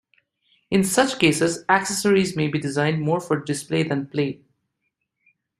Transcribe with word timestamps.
In 0.71 0.83
such 0.83 1.19
cases 1.19 1.63
accessories 1.69 2.35
may 2.35 2.47
be 2.47 2.57
designed 2.57 3.03
more 3.03 3.21
for 3.21 3.39
display 3.39 3.83
than 3.83 4.07
play. 4.07 4.41